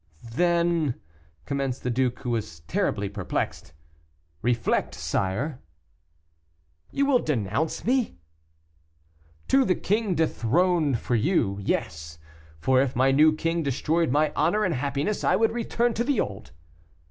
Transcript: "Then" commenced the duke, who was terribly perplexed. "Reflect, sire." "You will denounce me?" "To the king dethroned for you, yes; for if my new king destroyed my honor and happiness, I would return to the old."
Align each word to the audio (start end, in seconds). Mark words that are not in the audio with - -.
"Then" 0.33 0.99
commenced 1.45 1.83
the 1.83 1.91
duke, 1.91 2.21
who 2.21 2.31
was 2.31 2.61
terribly 2.61 3.07
perplexed. 3.07 3.71
"Reflect, 4.41 4.95
sire." 4.95 5.61
"You 6.89 7.05
will 7.05 7.19
denounce 7.19 7.85
me?" 7.85 8.17
"To 9.49 9.63
the 9.63 9.75
king 9.75 10.15
dethroned 10.15 10.97
for 10.97 11.13
you, 11.13 11.59
yes; 11.61 12.17
for 12.57 12.81
if 12.81 12.95
my 12.95 13.11
new 13.11 13.35
king 13.35 13.61
destroyed 13.61 14.09
my 14.09 14.33
honor 14.35 14.63
and 14.63 14.73
happiness, 14.73 15.23
I 15.23 15.35
would 15.35 15.51
return 15.51 15.93
to 15.93 16.03
the 16.03 16.19
old." 16.19 16.49